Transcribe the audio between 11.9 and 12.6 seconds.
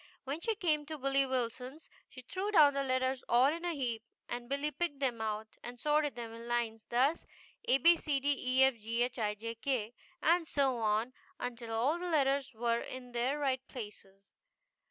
the letters